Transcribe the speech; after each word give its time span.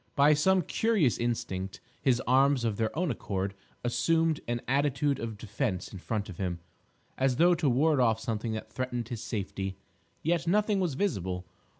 By 0.15 0.33
some 0.33 0.63
curious 0.63 1.19
instinct, 1.19 1.79
his 2.01 2.23
arms 2.25 2.63
of 2.63 2.77
their 2.77 2.89
own 2.97 3.11
accord 3.11 3.53
assumed 3.83 4.39
an 4.47 4.59
attitude 4.67 5.19
of 5.19 5.37
defence 5.37 5.89
in 5.93 5.99
front 5.99 6.27
of 6.27 6.37
him, 6.39 6.59
as 7.19 7.35
though 7.35 7.53
to 7.53 7.69
ward 7.69 7.99
off 7.99 8.19
something 8.19 8.53
that 8.53 8.73
threatened 8.73 9.09
his 9.09 9.21
safety. 9.21 9.77
Yet 10.23 10.47
nothing 10.47 10.79
was 10.79 10.95
visible. 10.95 11.45